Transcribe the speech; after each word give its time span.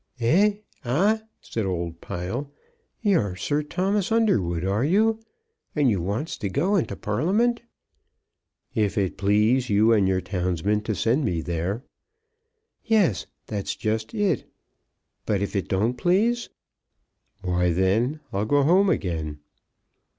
"Eh; 0.19 0.53
ah;" 0.83 1.21
said 1.41 1.63
old 1.63 2.01
Pile; 2.01 2.51
"you're 3.03 3.35
Sir 3.35 3.61
Thomas 3.61 4.11
Underwood, 4.11 4.65
are 4.65 4.83
you? 4.83 5.19
And 5.75 5.91
you 5.91 6.01
wants 6.01 6.39
to 6.39 6.49
go 6.49 6.75
into 6.75 6.95
Parliament?" 6.95 7.61
"If 8.73 8.97
it 8.97 9.15
please 9.15 9.69
you 9.69 9.93
and 9.93 10.07
your 10.07 10.19
townsmen 10.19 10.81
to 10.85 10.95
send 10.95 11.23
me 11.23 11.41
there." 11.43 11.83
"Yes; 12.83 13.27
that's 13.45 13.75
just 13.75 14.15
it. 14.15 14.51
But 15.27 15.43
if 15.43 15.55
it 15.55 15.67
don't 15.67 15.93
please?" 15.93 16.49
"Why, 17.41 17.69
then 17.71 18.21
I'll 18.33 18.45
go 18.45 18.63
home 18.63 18.89
again." 18.89 19.37